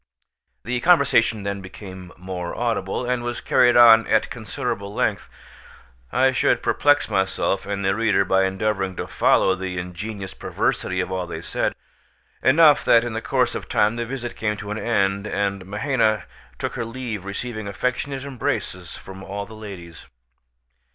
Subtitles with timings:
[0.63, 5.29] The conversation then became more audible, and was carried on at considerable length.
[6.11, 11.11] I should perplex myself and the reader by endeavouring to follow the ingenious perversity of
[11.11, 11.75] all they said;
[12.41, 16.23] enough, that in the course of time the visit came to an end, and Mahaina
[16.57, 20.07] took her leave receiving affectionate embraces from all the ladies.